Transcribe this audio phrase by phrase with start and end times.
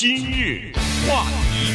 [0.00, 0.72] 今日
[1.06, 1.74] 话题，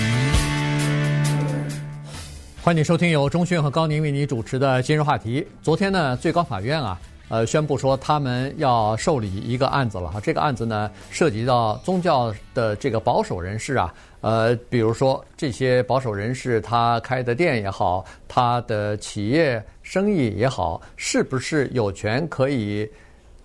[2.60, 5.46] 欢迎收听由钟迅和高宁为你主持的今日话题。
[5.62, 7.00] 昨天呢，最高法院啊，
[7.30, 10.20] 呃，宣布说他们要受理一个案子了哈。
[10.20, 22.90] 这个案子呢，涉及到宗教的这个保守人士啊，呃，比如说这些保守人士他开的店也好，他的企业生意也好，是不是有权可以？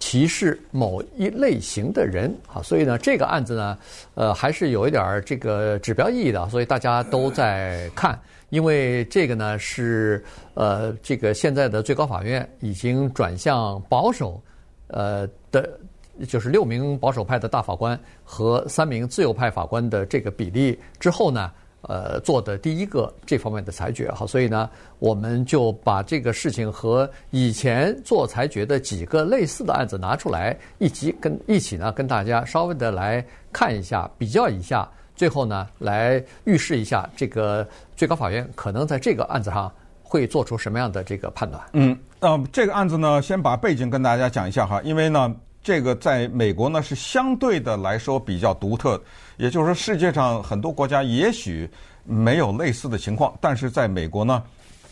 [0.01, 3.79] 歧视某一类型的人啊，所以呢，这个案子呢，
[4.15, 14.43] 呃，还是有一点儿这个指标意义的，所以大家都在看，因为这个呢是呃，这个现在的最高法院已经转向保守，
[14.89, 15.79] 呃的，
[16.27, 21.53] 就是六名保守派的大法官和三名自由派法官的这个比例之后呢。
[21.83, 37.67] 呃，做的第一个这方面的裁决哈，所以呢，我们就把这个事情和以前做裁决的几个类似的案子拿出来，一起跟一起呢，跟大家稍微的来看一下，比较一下，最后呢，来预示一下这个
[37.97, 41.63] 最高法院可能在这个案子上会做出什么样的这个判断。
[41.73, 45.35] 嗯，呃，这个案子呢，先把背景跟大家讲一下哈，因为呢。
[45.63, 48.99] 这个在美国呢是相对的来说比较独特，
[49.41, 51.67] 也就是说世界上很多国家也许
[52.05, 54.43] 没有类似的情况，但是在美国呢，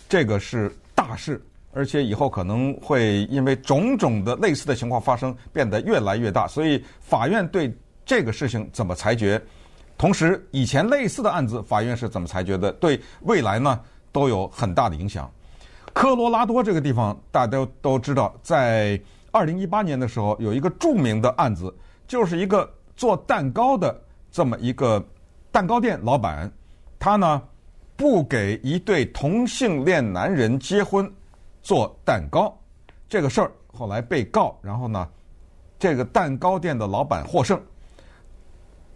[0.09, 1.39] 这个是大事，
[1.75, 6.49] 而且以后可能会因为种种的类似的情况发生，变得越来越大。
[6.49, 7.71] 所以法院对
[8.07, 9.39] 这个事情怎么裁决，
[9.99, 13.79] 同时以前类似的案子法院是怎么裁决的，对未来呢
[14.13, 15.31] 都有很大的影响。
[15.93, 18.99] 科罗拉多这个地方大家都都知道，在。
[19.31, 21.73] 二零一八年的时候，有一个著名的案子，
[22.07, 23.95] 就是一个做蛋糕的
[24.31, 25.05] 这么一个
[25.51, 26.51] 蛋糕店老板，
[26.99, 27.43] 他呢
[27.97, 31.11] 不给一对同性恋男人结婚
[31.63, 32.57] 做蛋糕，
[33.09, 35.09] 这个事儿后来被告，然后呢，
[35.79, 37.61] 这个蛋糕店的老板获胜，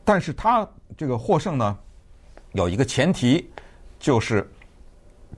[0.04, 1.78] 但是他这个获胜呢，
[2.52, 3.50] 有一个前提，
[3.98, 4.48] 就是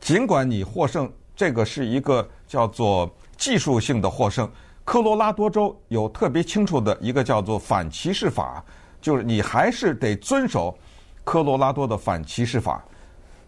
[0.00, 4.50] 尽管你获胜，这个是一个叫做技术性的获胜。
[4.84, 8.62] 科罗拉多州有特别清楚的一个叫做反歧视法，
[9.04, 10.74] 就是你还是得遵守
[11.24, 12.82] 科罗拉多的反歧视法。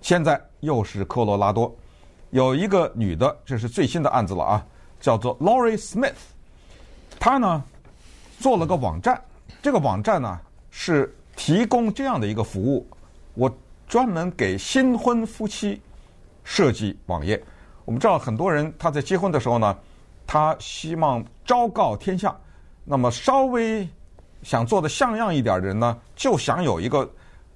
[0.02, 1.74] 现在又是科罗拉多
[2.28, 4.66] 有一个女的，这是最新的案子了啊，
[5.00, 6.12] 叫做 Lori Smith，
[7.18, 7.64] 她呢
[8.38, 9.18] 做了个网站，
[9.62, 10.38] 这个网站呢
[10.70, 12.86] 是提供这样的一个服务，
[13.32, 13.50] 我
[13.88, 15.80] 专门给新婚夫妻
[16.44, 17.42] 设计网页。
[17.86, 19.74] 我们知道很多人他在结婚的时候呢。
[20.28, 22.36] 他希望昭告天下，
[22.84, 23.88] 那么稍微
[24.42, 27.08] 想做的像样一点的人呢，就想有一个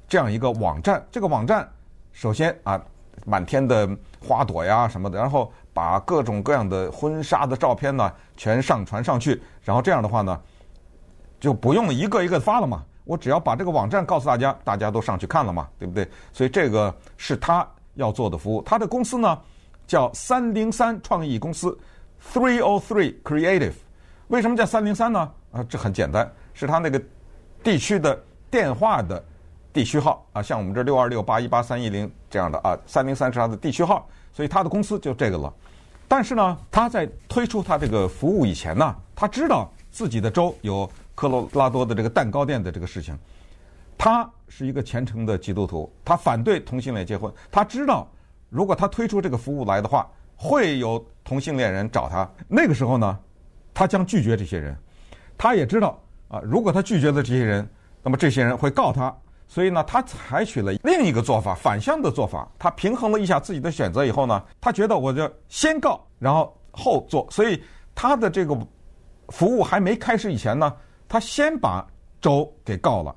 [0.09, 1.05] 这样一个网站。
[1.11, 1.69] 这个网站
[2.13, 2.81] 首先啊，
[3.25, 3.89] 满天的
[4.21, 10.41] 花朵呀什么的，然后把各种各样的婚纱的照片呢全上传上去，然后这样的话呢，
[11.39, 12.85] 就不用一个一个发了嘛。
[13.05, 16.09] 我只要把这个网站告诉大家，大家都上去看了嘛，对不对？
[16.33, 18.62] 所以这个是他要做的服务。
[18.62, 19.39] 他的公司呢
[19.87, 21.77] 叫三零三创意公司。
[22.35, 23.73] Three O Three Creative，
[24.29, 25.33] 为什么叫三零三呢？
[25.53, 27.00] 啊，这很简单，是他那个
[27.62, 28.19] 地区的
[28.50, 29.22] 电话的
[29.72, 35.53] 地区号啊，像我们这六二六八一八三一零这样的啊，三零三是他的地区号，所以他的公司就这个了。
[36.09, 43.17] 但是呢，他在推出他这个服务以前呢，他知道自己的州有科罗拉多的这个蛋糕店的这个事情，
[43.97, 48.09] 他是一个虔诚的基督徒，他反对同性恋结婚，他知道
[48.49, 50.09] 如果他推出这个服务来的话。
[50.43, 53.19] 会有同性恋人找他，那个时候呢，
[53.75, 54.75] 他将拒绝这些人。
[55.37, 56.00] 他也知道
[56.31, 57.69] 啊，如果他拒绝了这些人，
[58.03, 59.15] 那么这些人会告他。
[59.47, 62.51] 所以呢，他采取了另一个做法，反向的做法。
[62.59, 67.27] 他平衡了一下自己的选择以后呢，他觉得我就先告，然后后做。
[67.31, 67.63] 所以
[67.95, 68.57] 他的这个
[69.29, 70.73] 服务还没开始以前呢，
[71.07, 71.87] 他先把
[72.21, 73.15] 周给告了。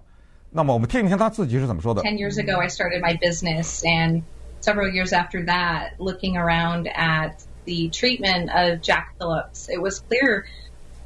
[0.49, 2.01] 那么我们听一听他自己是怎么说的。
[2.01, 4.23] Ten years ago, I started my business and.
[4.63, 10.45] several years after that, looking around at the treatment of Jack Phillips, it was clear,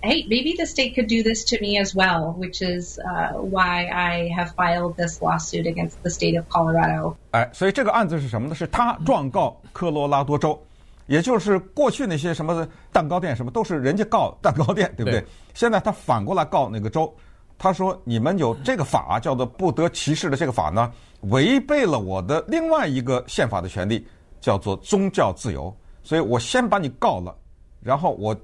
[0.01, 3.87] hey, maybe the state could do this to me as well, which is uh, why
[3.87, 7.15] I have filed this lawsuit against the state of Colorado.
[7.31, 8.55] 哎，所以这个案子是什么呢？
[8.55, 10.59] 是他状告科罗拉多州，
[11.07, 15.21] 也就是过去那些什么蛋糕店什么都是人家告蛋糕店，对不对？
[15.21, 15.27] 对。
[15.53, 17.13] 现在他反过来告那个州。
[17.59, 24.05] 他说：“你们有这个法，叫做不得歧视的这个法呢，违背了我的另外一个宪法的权利，
[24.39, 25.75] 叫做宗教自由。
[26.03, 27.35] 所以我先把你告了，
[27.81, 28.39] 然后我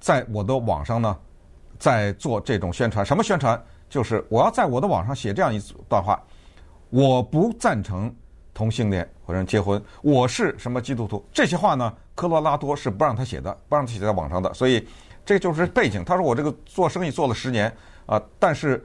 [0.00, 1.16] 在我的网上呢，
[1.78, 3.04] 在做这种宣传。
[3.04, 3.60] 什么宣传？
[3.88, 6.22] 就是我要在我的网上写这样一段话：
[6.90, 8.14] 我不赞成
[8.52, 11.24] 同性恋或者结婚，我是什么基督徒。
[11.32, 14.52] 这些话呢，科罗拉多是不让他写的，不让他写在网上的。
[14.54, 14.86] 所以
[15.24, 16.04] 这就是背景。
[16.04, 17.72] 他说我这个做生意做了十年。”
[18.08, 18.18] 啊！
[18.38, 18.82] 但是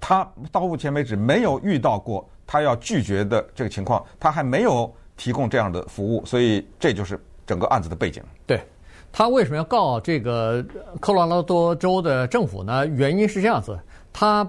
[0.00, 8.24] 他到目前为止没有遇到过他要拒绝的这个情况，他还没有提供这样的服务，所以这就是整个案子的背景。
[8.46, 8.66] 对，
[9.12, 10.64] 他为什么要告这个
[11.00, 12.86] 科罗拉多州的政府呢？
[12.86, 13.78] 原因是这样子，
[14.12, 14.48] 他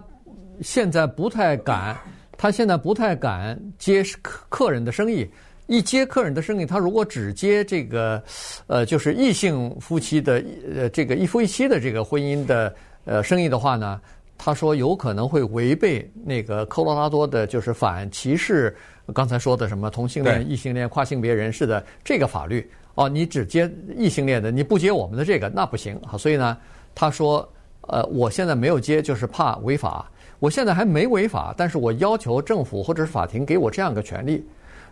[0.62, 1.98] 现在不太敢，
[2.38, 5.28] 他现在不太敢接客客人的生意。
[5.68, 8.22] 一接客人的生意，他如果只接这个，
[8.66, 10.44] 呃，就是异性夫妻的，
[10.76, 12.74] 呃，这个一夫一妻的这个婚姻的
[13.06, 14.02] 呃生意的话呢，
[14.36, 18.76] 他说有可能会违背那个科罗拉多的，就是反歧视，
[19.14, 22.68] 刚才说的什么同性恋、异性恋、跨性别人士的这个法律。
[23.00, 25.98] 哦，你只接异性恋的，你不接我们的这个，那不行。
[26.06, 26.58] 好，所以呢，
[26.94, 27.48] 他说，
[27.84, 30.12] 呃，我现在没有接，就是怕违法。
[30.38, 34.46] 我现在还没违法，但是我要求政府或者是法庭给我这样一个权利。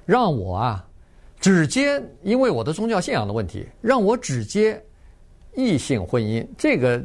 [0.06, 0.88] 让我啊，
[1.38, 4.82] 只接，因为我的宗教信仰的问题，让我只接
[5.54, 6.48] 异性婚姻。
[6.58, 7.04] 这个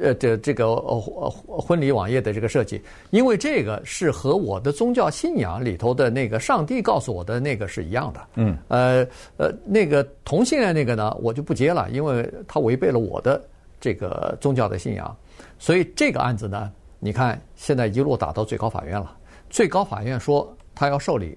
[0.00, 2.80] 呃，这这个呃婚礼网页的这个设计，
[3.10, 8.20] 因为这个是和我的宗教信仰里头的那个上帝告诉我的那个是一样的。
[8.36, 8.56] 嗯。
[8.68, 9.06] 呃
[9.36, 13.42] 呃，那个同性恋那个呢，我就不接了，因为它违背了我的
[13.80, 15.16] 这个宗教的信仰。
[15.58, 19.16] 所以这个案子呢，你看现在一路打到最高法院了，
[19.50, 21.36] 最高法院说他要受理。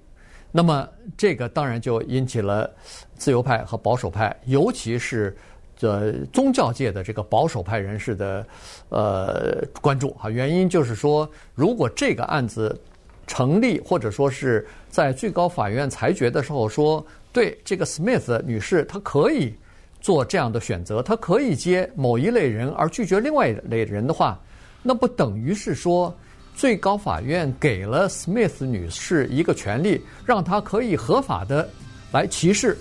[0.54, 0.86] 那么，
[1.16, 2.70] 这个当然就引起了
[3.16, 5.34] 自由派和保守派，尤其是
[5.82, 8.46] 这宗教界的这个保守派人士的
[8.90, 10.30] 呃关注啊。
[10.30, 12.80] 原因就是说，如果这个案子
[13.26, 19.52] 成立，或者说是在最高法院裁决的时候说，对这个 Smith 女士她可以
[20.00, 24.40] 做这样的选择，她可以接某一类人而拒绝另外一类人的话，
[24.84, 26.16] 那不等于是说？
[26.54, 31.68] 最高法院给了 Smith 女士一个权利，让她可以合法的
[32.12, 32.78] 来歧视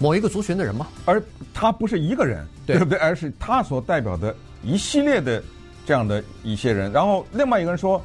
[0.00, 0.88] 某一个族群的人吗？
[1.04, 1.22] 而
[1.54, 2.98] 他不是一个人，对，对不对？
[2.98, 5.40] 而是他所代表的一系列的
[5.86, 6.90] 这样的一些人。
[6.90, 8.02] 然后另外一个人说，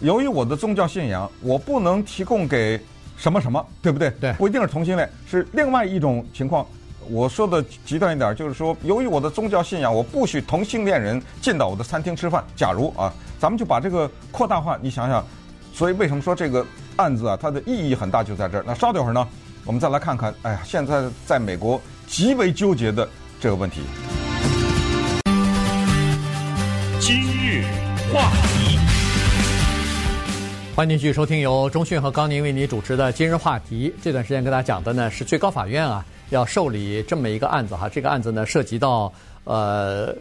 [0.00, 2.80] 由于我的宗教信仰，我不能提供给
[3.16, 4.10] 什么什么，对不对？
[4.20, 6.64] 对，不一定是同性恋，是另外一种情况。
[7.08, 12.44] 我说的极端一点，就是说，由于我的宗教信仰，我不许同性恋人进到我的餐厅吃饭。
[12.54, 13.12] 假如啊。
[13.36, 15.22] 咱们就把这个扩大化，你想想，
[15.70, 16.64] 所以为什么说这个
[16.96, 18.64] 案子啊，它的意义很大，就在这儿。
[18.66, 19.28] 那稍等会儿呢，
[19.66, 23.08] 我们再来看看，哎呀，现在在美国极为纠结的
[23.40, 23.80] 这个问题。
[27.00, 27.64] 今日
[28.12, 28.78] 话题，
[30.76, 33.88] 欢迎继续收听由中讯和高宁为你主持的《今日话题》。
[34.02, 39.10] 这段时间跟大家讲的呢是最高法院啊要受理这么一个案子哈，这个案子呢涉及到
[39.44, 40.14] 呃。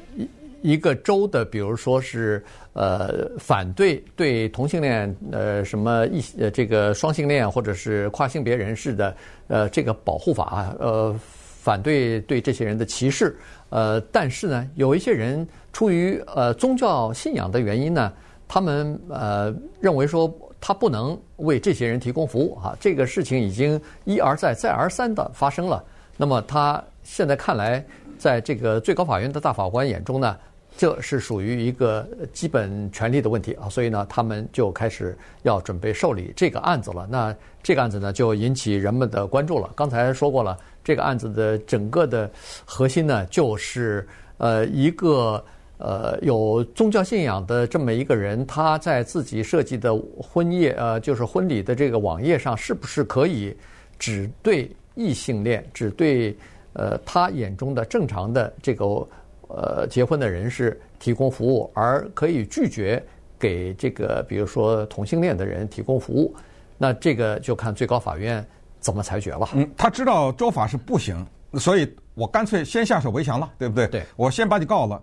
[0.64, 9.14] 一个州的，比如说是呃反对对同性恋呃什么一呃这个双性恋或者是跨性别人士的
[9.48, 13.36] 呃这个保护法啊，呃反对对这些人的歧视，
[13.70, 18.14] 呃但是呢有一些人出于呃宗教信仰的原因呢，
[18.48, 25.84] 他们呃认为说他不能为这些人提供服务啊，这个事情已经一而再再而三的发生了。
[26.16, 27.84] 那么他现在看来，
[28.18, 30.38] 在这个最高法院的大法官眼中呢。
[30.76, 37.08] 这是属于一个基本权利的问题啊，所以呢，他们就开始要准备受理这个案子了。
[37.10, 39.70] 那这个案子呢，就引起人们的关注了。
[39.76, 42.30] 刚才说过了，这个案子的整个的
[42.66, 44.06] 核心呢，就是
[44.40, 45.44] 呃，一个
[45.78, 53.56] 呃有宗教信仰的这么一个人，他在自己设计的婚宴呃，就是婚礼的这个网页上，是不是可以
[54.00, 56.36] 只对异性恋，只对
[56.74, 59.08] 呃他眼中的正常的这个。
[59.56, 63.02] 呃，结婚的人士提供服务，而可以拒绝
[63.38, 66.36] 给这个，比如说同性恋的人提供服务，
[66.78, 68.44] 那这个就看最高法院
[68.80, 69.48] 怎么裁决了。
[69.54, 73.88] 嗯，他知道州法是不行，所以我干脆先下手为强了，对不对？
[73.88, 75.02] 对，我先把你告了。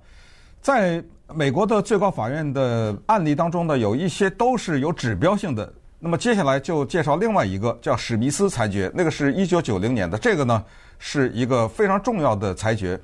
[0.60, 1.02] 在
[1.32, 5.72] 美国的最高法院的案例当中呢，有一些都是有指标性的。
[5.98, 10.64] 那么接下来就介绍另外一个叫史密斯裁决，那个是一九九零年的，这个呢
[10.98, 12.98] 是一个非常重要的裁决。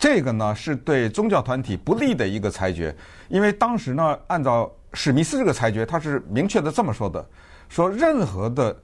[0.00, 2.96] 这个呢是对宗教团体不利的一个裁决，
[3.28, 7.22] 因为当时呢，按照史密斯这个裁决，他是明确的这么说的：
[7.68, 8.74] 说任何的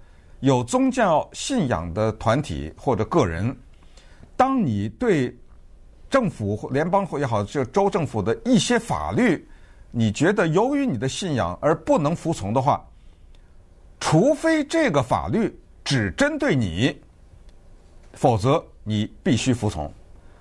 [0.41, 3.57] 有宗教信仰的团体或者个人，
[4.37, 5.35] 当你对
[6.11, 9.49] 政府或联邦或也好，就州政府的一些法律，
[9.91, 12.87] 你觉得由于你的信仰而不能服从的话，
[13.99, 16.95] 除非这个法律只针对你，
[18.13, 19.91] 否则你必须服从。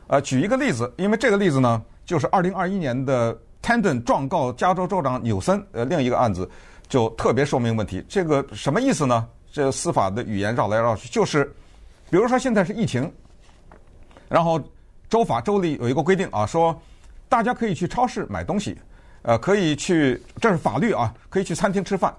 [0.07, 6.49] 呃，举一个例子，因为这个例子呢，就是二零二一年的 Tandon 状告加州州长纽森，呃，另一个案子
[6.87, 8.05] 就特别说明问题。
[8.07, 9.27] 这个什么意思呢？
[9.51, 11.45] 这司法的语言绕来绕去，就是，
[12.09, 13.11] 比如说现在是疫情，
[14.27, 14.61] 然后
[15.09, 16.77] 州法州里有一个规定啊，说
[17.29, 18.77] 大家可以去超市买东西，
[19.21, 22.13] 呃，可以去，这是法律啊，可以去餐厅吃饭，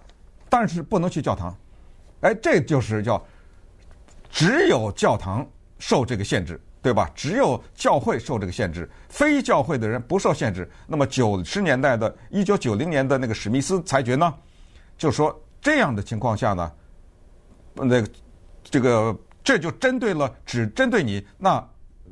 [0.48, 1.54] 但是不能去教堂。
[2.22, 3.22] 哎，这就是叫
[4.30, 5.46] 只有教堂
[5.78, 7.10] 受这个限制，对吧？
[7.16, 10.70] 只有教会受这个限制，非教会的人不受限制。
[10.86, 14.32] 那么九十年代的一九九零年的那个史密斯裁决呢，
[14.96, 16.70] 就说这样的情况下呢，
[17.74, 18.08] 那个
[18.62, 21.68] 这个这就针对了，只针对你，那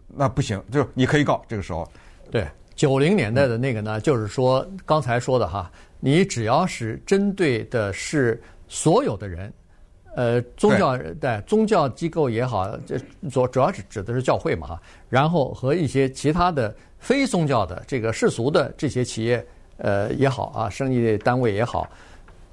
[0.09, 1.41] 那不行，就你可以告。
[1.47, 1.89] 这个时候，
[2.29, 9.55] 对九零年代的那个呢，就是说刚才说的哈，你只要是针对的是所有的人。
[10.17, 12.97] 呃，宗教对，宗教机构也好，这
[13.31, 19.45] 主主要是指的是教会嘛哈，然后和一些其他的非宗教的这个世俗的这些企业
[19.79, 21.89] 呃也好啊，生意单位也好，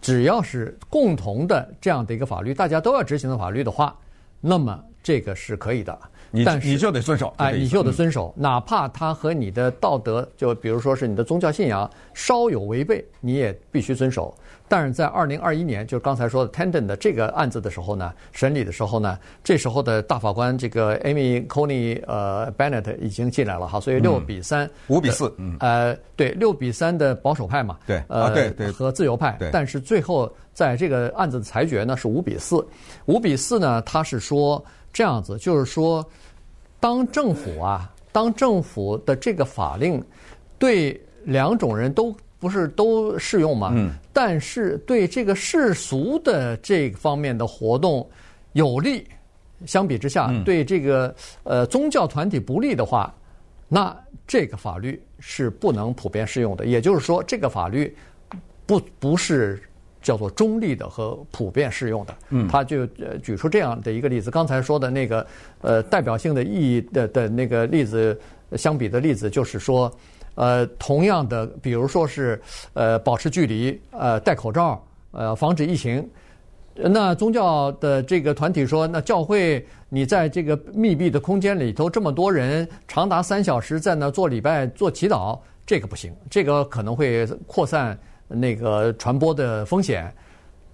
[0.02, 3.96] 只要是共同的这样的一个法律，大家都要执行的法律的话，
[4.40, 5.98] 那么这个是可以的。
[6.32, 14.34] 你但是你就得遵守，哎，你就得遵守，哪怕他和你的道德，就比如说是你的宗教信仰稍有违背，你也必须遵守。
[14.68, 32.66] 但是在二零二一年，就是刚才说的 t e n d o n 的这个案子的时候呢，审理的时候呢，这时候的大法官这个 Amy Coney 呃 Bennett 已经进来了哈，所以六比三，五比四，嗯，呃，对，六比三的保守派嘛，对，呃，啊，对对，和自由派，对，但是最后在这个案子的裁决呢是五比四，
[33.08, 36.04] 五比四呢，他是说这样子，就是说。
[36.80, 40.04] 当政府啊，当政府的这个法令
[40.58, 43.70] 对两种人都不是都适用嘛？
[43.76, 43.92] 嗯。
[44.12, 48.10] 但是对这个世俗的这方面的活动
[48.54, 49.06] 有利，
[49.68, 53.14] 相比之下，对这个呃宗教团体不利的话，
[53.68, 53.96] 那
[54.26, 56.66] 这个法律是不能普遍适用的。
[56.66, 57.96] 也就是说，这个法律
[58.66, 59.62] 不不是。
[60.02, 64.32] 叫做中立的和普遍适用的，嗯，他就呃举出这样的一个例子。
[64.32, 65.26] 刚才说的那个
[65.62, 68.20] 呃代表性的意义的的那个例子，
[68.58, 69.92] 相比的例子就是说，
[70.36, 72.42] 呃，同样的，比如说是
[72.74, 76.10] 呃保持距离，呃戴口罩，呃防止疫情。
[76.74, 87.96] 那宗教的这个团体说，那教会你在这个密闭的空间里头这么多人，长达三小时在那做礼拜做祈祷，这个不行，这个可能会扩散。
[88.34, 90.14] 那个传播的风险，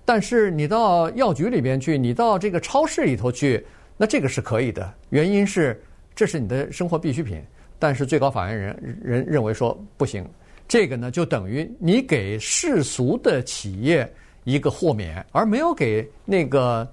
[0.06, 3.66] 但是你到药局里边去，你到这个超市里头去，
[3.98, 4.94] 那这个是可以的。
[5.10, 5.82] 原因是
[6.16, 7.42] 这是你的生活必需品，
[7.78, 10.26] 但是最高法院人人认为说不行，
[10.68, 14.10] 这个呢就等于你给世俗的企业
[14.44, 16.88] 一个豁免，而没有给那个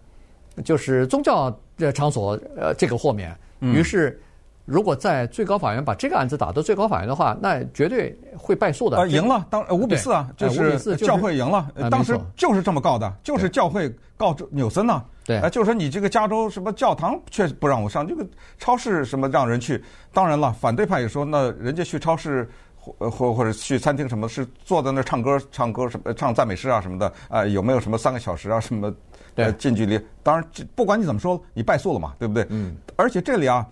[0.65, 4.21] 就是宗教的场所呃这个豁免，于是。
[4.65, 8.97] 如果在最高法院把这个案子打到最高法院的话，那绝对会败诉的。
[8.97, 11.71] 啊，赢了，当五比四啊，就是教会赢了。
[11.91, 15.05] 当时就是这么告的，就是教会告纽森呢。
[15.27, 18.27] 对，啊，就是说你这个加州什么教堂却不让我上，这个
[18.59, 19.83] 超市什么让人去。
[20.13, 28.91] 当然了，反对派也说，那人家去超市或或或者去餐厅什么，是坐在那唱歌唱歌什么唱赞美诗啊什么的啊，有没有什么三个小时啊什么？
[29.35, 30.01] 对，近距离。
[30.23, 30.45] 当然，
[30.75, 32.47] 不管你怎么说，你败诉了嘛，对不对？
[32.49, 32.75] 嗯。
[32.97, 33.67] 而且这里啊。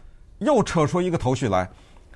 [0.44, 1.68] 又扯出一个头绪来，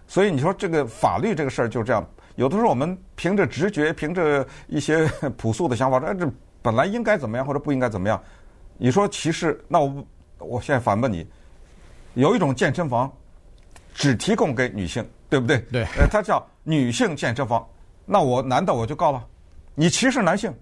[0.06, 2.06] 所以你说这个法律这个事儿就这样，
[2.36, 5.06] 有的时候我们凭着直觉，凭着一些
[5.36, 6.30] 朴素的想法，说这
[6.62, 8.22] 本来应该怎么样或者不应该怎么样。
[8.76, 10.06] 你说歧视，那我
[10.38, 11.26] 我现在反问你，
[12.14, 13.10] 有一种健身房
[13.94, 15.58] 只提供给女性，对不对？
[15.72, 15.82] 对。
[15.98, 17.66] 呃，它叫女性健身房，
[18.04, 19.24] 那我难道我就告了，
[19.74, 20.52] 你歧视男性，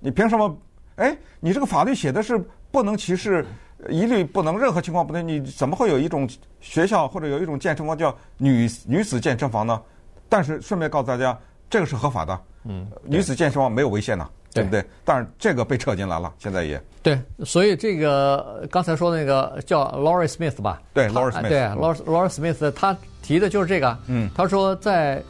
[0.00, 0.56] 你凭什么？
[0.96, 2.38] 哎，你这个法律写的是
[2.70, 3.44] 不能歧视。
[3.88, 5.26] 一律不能，任何情况不能。
[5.26, 6.28] 你怎么会有一种
[6.60, 9.80] 学校或者有一种健身房叫女女子健身房呢？
[10.28, 11.38] 但是顺便告诉大家，
[11.70, 12.38] 这个是合法的。
[12.64, 14.84] 嗯，女子健身房没有违宪呢，对不对？
[15.04, 17.18] 但是这个被扯进来了，现在也对。
[17.44, 20.82] 所以这个刚才说那个叫 Lorie Smith 吧？
[20.92, 21.48] 对，Lorie Smith。
[21.48, 23.96] 对 Lorie Smith，他提的就是这个。
[24.08, 25.22] 嗯，他说在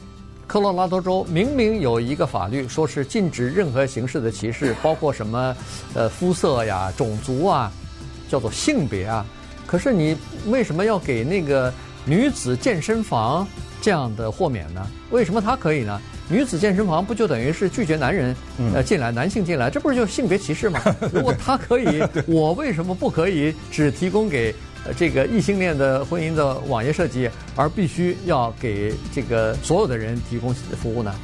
[0.47, 5.55] 科罗拉多州明明有一个法律，说是禁止任何形式的歧视，包括什么
[5.95, 7.71] 呃肤色呀、种族啊。
[8.29, 9.25] 叫做性别啊，
[9.67, 10.17] 可是你
[10.47, 11.73] 为什么要给那个
[12.05, 13.47] 女子健身房
[13.81, 14.87] 这样的豁免呢？
[15.11, 16.01] 为什么他可以呢？
[16.31, 18.37] 女子健身房不就等于是拒绝男人
[18.75, 20.79] 呃进来，男性进来，这不是就性别歧视吗？
[21.11, 24.55] 如果他可以， 我为什么不可以只提供给
[24.97, 31.15] 这个异性恋的婚姻的网页设计，而必须要给这个所有的人提供服务呢？